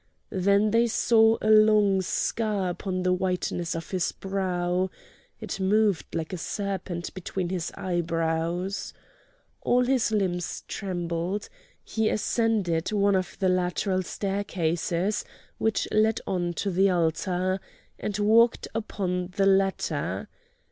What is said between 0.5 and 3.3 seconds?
they saw a long scar upon the